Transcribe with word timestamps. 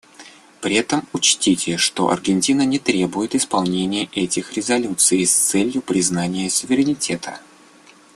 При 0.61 0.73
этом 0.77 1.07
учтите, 1.13 1.77
что 1.77 2.09
Аргентина 2.09 2.63
не 2.65 2.79
требует 2.79 3.35
исполнения 3.35 4.05
этих 4.13 4.51
резолюций 4.53 5.23
с 5.27 5.31
целью 5.31 5.83
признания 5.83 6.49
суверенитета. 6.49 7.39